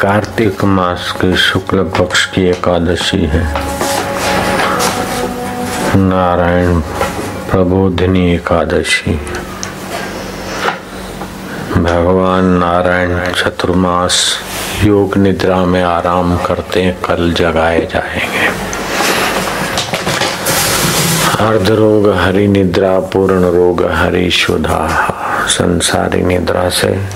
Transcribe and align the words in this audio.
कार्तिक 0.00 0.64
मास 0.64 1.14
की 1.20 1.36
शुक्ल 1.36 1.82
पक्ष 1.82 2.26
की 2.26 2.42
एकादशी 2.48 3.26
है। 3.26 3.54
नारायण 5.96 6.80
प्रबोधिनी 7.50 8.34
एकादशी। 8.34 9.14
भगवान 11.76 12.44
नारायण 12.44 13.32
चतुर्मास 13.32 14.38
योग 14.82 15.16
निद्रा 15.16 15.64
में 15.64 15.82
आराम 15.82 16.36
करते 16.36 16.82
हैं, 16.82 17.00
कल 17.00 17.32
जगाए 17.32 17.80
जाएँगे। 17.80 18.46
अर्ध 21.44 21.70
रोग 21.70 22.14
हरि 22.16 22.48
निद्रा, 22.48 23.00
पूर्ण 23.00 23.44
रोग 23.44 23.90
हरि 23.90 24.30
शुद्धा 24.30 25.14
संसारी 25.48 26.22
निद्रा 26.22 26.68
से 26.68 27.06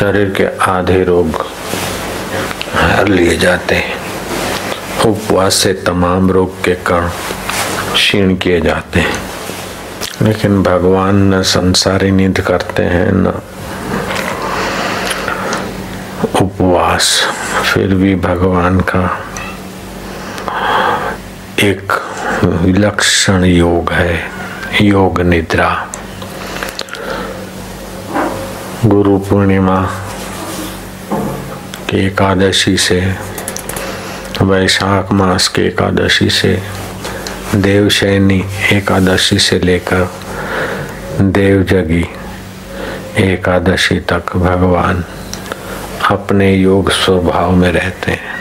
शरीर 0.00 0.34
के 0.36 0.64
आधे 0.64 1.04
रोग 1.04 1.46
हर 2.84 3.08
लिए 3.08 3.36
जाते 3.36 3.74
हैं। 3.74 3.94
उपवास 5.06 5.54
से 5.54 5.72
तमाम 5.72 6.30
रोग 6.30 6.64
के 6.64 6.74
कण 6.74 7.08
क्षीण 7.92 8.36
किए 8.36 8.60
जाते 8.60 9.00
हैं। 9.00 9.20
लेकिन 10.22 10.62
भगवान 10.62 11.34
न 11.34 11.42
संसारी 11.42 12.10
नींद 12.10 12.40
करते 12.40 12.82
हैं, 12.82 13.12
न 13.12 13.26
उपवास। 16.42 17.22
फिर 17.72 17.86
भी 17.86 18.14
भगवान 18.14 18.80
का 18.80 19.24
एक 21.60 21.92
विलक्षण 22.44 23.44
योग 23.44 23.92
है, 23.92 24.30
योग 24.80 25.20
निद्रा। 25.20 25.88
गुरु 28.86 29.18
पूर्णिमा 29.18 29.90
की 31.94 32.00
एकादशी 32.06 32.76
से, 32.76 33.00
वैशाख 34.42 35.12
मास 35.12 35.48
की 35.48 35.62
एकादशी 35.62 36.30
से 36.30 36.62
देवशैनी 37.54 38.44
एकादशी 38.72 39.38
से 39.38 39.58
लेकर 39.58 40.08
देवजगी 41.20 42.04
एकादशी 43.22 43.98
तक 44.00 44.36
भगवान 44.36 45.04
अपने 46.10 46.52
योग 46.54 46.90
स्वभाव 46.90 47.50
में 47.52 47.70
रहते 47.72 48.12
हैं। 48.12 48.34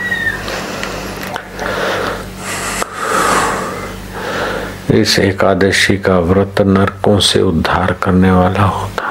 इस 5.01 5.19
एकादशी 5.19 5.97
का 5.97 6.19
व्रत 6.19 6.61
नरकों 6.61 7.19
से 7.19 7.41
उद्धार 7.41 7.95
करने 8.03 8.31
वाला 8.31 8.63
होता 8.63 9.02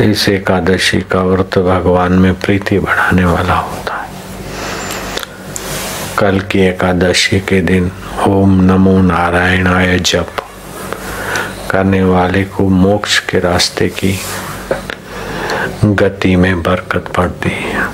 इस 0.00 0.28
एकादशी 0.28 1.00
का 1.00 1.20
व्रत 1.22 1.58
भगवान 1.58 2.12
में 2.12 2.34
प्रीति 2.34 2.78
बढ़ाने 2.78 3.24
वाला 3.24 3.54
होता 3.54 3.94
है। 3.94 4.10
कल 6.18 6.40
की 6.40 6.58
एकादशी 6.58 7.40
के 7.40 7.60
दिन 7.60 7.90
ओम 8.28 8.60
नमो 8.60 8.98
नारायणाय 9.02 9.98
जप 9.98 10.28
करने 11.70 12.02
वाले 12.02 12.44
को 12.44 12.68
मोक्ष 12.68 13.18
के 13.18 13.38
रास्ते 13.38 13.88
की 13.88 14.18
गति 15.84 16.36
में 16.36 16.62
बरकत 16.62 17.12
पड़ती 17.16 17.50
है। 17.50 17.88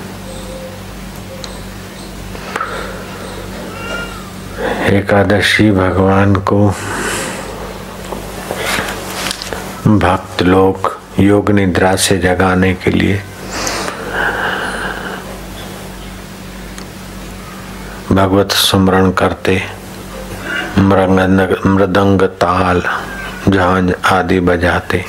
एकादशी 4.97 5.71
भगवान 5.71 6.35
को 6.35 6.67
भक्त 9.87 10.41
लोग 10.41 11.04
योग 11.19 11.49
निद्रा 11.51 11.95
से 11.95 12.17
जगाने 12.19 12.73
के 12.73 12.91
लिए। 12.91 13.21
भगवत 18.11 18.51
स्मरण 18.53 19.11
करते 19.11 19.61
मृदंग 20.77 22.21
ताल 22.41 22.81
झांझ 23.49 23.93
आदि 24.05 24.39
बजाते, 24.39 25.03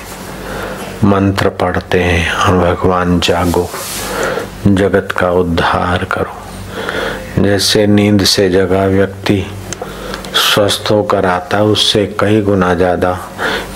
मंत्र 1.05 1.49
पढ़ते 1.61 2.03
हैं 2.03 2.33
और 2.33 2.59
भगवान 2.59 3.19
जागो, 3.21 3.69
जगत 4.69 5.12
का 5.19 5.31
उद्धार 5.33 6.05
करो। 6.12 7.43
जैसे 7.43 7.87
नींद 7.87 8.25
से 8.25 8.49
जगा 8.50 8.84
व्यक्ति 8.87 9.45
स्वस्थ 10.37 10.91
होकर 10.91 11.27
आता 11.27 11.62
उससे 11.65 12.06
कई 12.21 12.41
गुना 12.43 12.75
ज़्यादा 12.75 13.19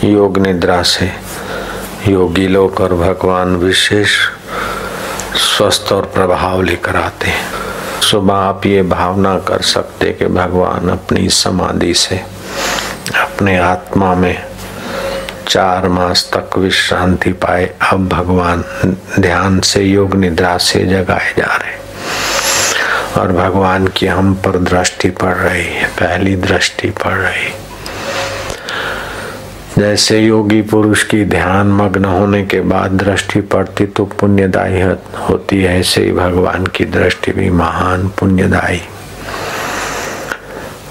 योग 0.04 0.38
निद्रा 0.38 0.82
से 0.84 1.10
योगी 2.08 2.46
लोग 2.48 2.80
और 2.80 2.94
भगवान 2.94 3.56
विशेष 3.56 4.16
स्वस्थ 5.36 5.92
और 5.92 6.02
प्रभाव 6.14 6.62
लेकर 6.62 6.96
आते 6.96 7.30
हैं। 7.30 8.00
सुबह 8.02 8.34
आप 8.34 8.66
ये 8.66 8.82
भावना 8.82 9.38
कर 9.38 9.62
सकते 9.62 10.10
कि 10.12 10.26
भगवान 10.26 10.88
अपनी 10.88 11.28
समाधि 11.28 11.94
से 11.94 12.16
अपने 13.16 13.58
आत्मा 13.58 14.14
में 14.14 14.44
चार 15.48 15.88
मास 15.88 16.30
तक 16.34 16.58
विश्रांति 16.58 17.32
पाए। 17.32 17.70
अब 17.92 18.08
भगवान 18.08 18.64
ध्यान 19.20 19.60
से 19.60 19.82
योग 19.82 20.14
निद्रा 20.14 20.56
से 20.58 20.84
जगाए 20.86 21.34
जा 21.38 21.54
रहे 21.54 21.78
और 23.20 23.32
भगवान 23.32 23.86
की 23.86 24.06
हम 24.06 24.34
पर 24.34 24.58
दृष्टि 24.58 25.10
पड़ 25.10 25.34
रही 25.34 25.66
है, 25.66 25.86
पहली 26.00 26.36
दृष्टि 26.36 26.90
पड़ 26.90 27.14
रही 27.14 27.52
जैसे 29.80 30.18
योगी 30.20 30.60
पुरुष 30.62 31.02
की 31.02 31.24
ध्यान 31.24 31.66
मग्न 31.72 32.04
होने 32.04 32.42
के 32.46 32.60
बाद 32.60 32.92
दृष्टि 32.92 33.40
पड़ती 33.40 33.84
तो 33.86 34.04
पुण्यदायी 34.04 34.80
होती 35.28 35.60
है। 35.62 35.78
ऐसे 35.80 36.02
ही 36.04 36.12
भगवान 36.12 36.66
की 36.66 36.84
दृष्टि 36.84 37.32
भी 37.32 37.50
महान 37.50 38.08
पुण्यदायी। 38.08 38.80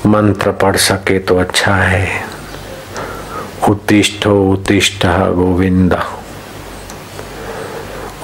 मंत्र 0.06 0.52
पढ़ 0.52 0.78
सके 0.78 1.20
तो 1.20 1.38
अच्छा 1.38 1.76
है। 1.76 2.08
उत्तिष्ठ 3.70 4.28
उत्तिष्ठ 4.28 5.06
गोविंद। 5.36 5.94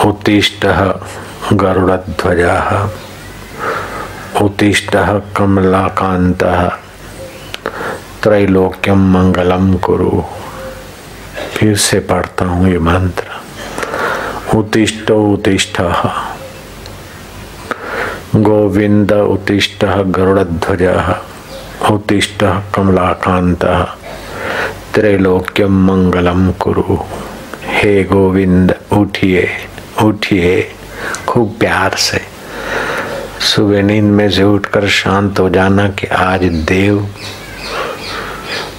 उत्तिष्ठ 0.05 0.65
गरुड़ध्वज। 1.53 2.41
उत्तिष्ठ 4.41 4.95
कमलाकांत 5.37 6.43
त्रैलोक्यम 8.23 9.05
मंगलम 9.13 9.73
कुरु। 9.77 10.21
फिर 11.55 11.75
से 11.77 11.99
पढ़ता 11.99 12.45
हूँ 12.45 12.69
ये 12.69 12.79
मंत्र। 12.79 14.57
उत्तिष्ठ 14.57 15.11
उत्तिष्ठ। 15.11 15.81
गोविंद 18.35 19.11
उत्तिष्ठ 19.11 19.85
गरुड़ध्वज। 19.85 20.83
उत्तिष्ठ 21.91 22.43
कमलाकांत 22.75 23.63
त्रैलोक्यम 24.93 25.83
मंगलम 25.85 26.51
कुरु। 26.51 26.97
हे 27.65 28.03
गोविंद, 28.03 28.75
उठिए 28.91 29.47
उठिए, 30.03 30.71
खूब 31.27 31.55
प्यार 31.59 31.95
से। 31.97 32.21
सुबह 33.45 33.81
नींद 33.81 34.11
में 34.11 34.29
से 34.29 34.43
उठकर 34.43 34.87
शांत 34.89 35.39
हो 35.39 35.49
जाना 35.49 35.87
कि 35.89 36.07
आज 36.07 36.43
देव 36.43 37.07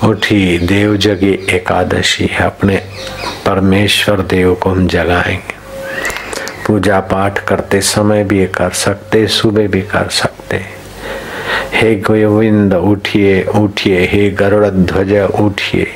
उठी, 0.04 0.58
देव 0.58 0.96
जगी 0.96 1.46
एकादशी 1.50 2.30
अपने 2.40 2.76
परमेश्वर 3.46 4.20
देव 4.20 4.54
को 4.54 4.70
हम 4.70 4.88
जगाएँगे। 4.88 5.56
पूजा 6.66 7.00
पाठ 7.00 7.38
करते 7.38 7.80
समय 7.80 8.24
भी 8.24 8.46
कर 8.46 8.70
सकते, 8.70 9.26
सुबह 9.26 9.68
भी 9.68 9.82
कर 9.82 10.08
सकते। 10.08 10.60
हे 11.72 11.94
गोविंद, 11.94 12.74
उठिए 12.74 13.42
उठिए। 13.42 14.08
हे 14.12 14.30
गरुड़ 14.30 14.66
ध्वज, 14.66 15.12
उठिए। 15.40 15.86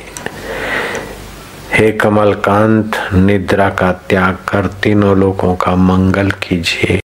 हे 1.73 1.91
कमलकांत, 1.91 3.13
निद्रा 3.13 3.69
का 3.69 3.91
त्याग 3.91 4.33
कर। 4.33 4.67
तीनों 4.67 5.17
लोगों 5.17 5.55
का 5.55 5.75
मंगल 5.75 6.31
कीजिए। 6.31 6.99